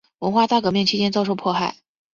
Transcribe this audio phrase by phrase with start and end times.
[0.17, 1.75] 文化大革命期间遭受迫害。